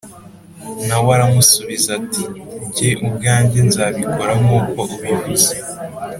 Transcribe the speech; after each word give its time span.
h 0.77 0.83
Na 0.87 0.97
we 1.03 1.09
aramusubiza 1.17 1.89
ati 1.99 2.23
jye 2.75 2.89
ubwanjye 3.05 3.59
nzabikora 3.67 4.33
nk 4.41 4.47
uko 4.59 4.79
ubivuze 4.93 5.53